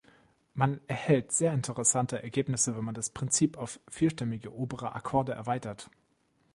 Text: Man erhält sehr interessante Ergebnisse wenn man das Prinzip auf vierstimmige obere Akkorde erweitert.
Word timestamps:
Man 0.55 0.81
erhält 0.87 1.31
sehr 1.31 1.53
interessante 1.53 2.23
Ergebnisse 2.23 2.75
wenn 2.75 2.83
man 2.85 2.95
das 2.95 3.11
Prinzip 3.11 3.55
auf 3.55 3.79
vierstimmige 3.87 4.51
obere 4.51 4.95
Akkorde 4.95 5.33
erweitert. 5.33 5.91